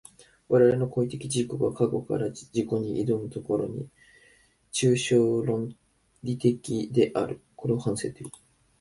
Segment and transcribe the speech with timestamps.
[0.49, 3.87] 我々の行為的自己が過去から自己に臨む所に、
[4.73, 5.75] 抽象論
[6.23, 7.39] 理的である。
[7.55, 8.31] これを反省という。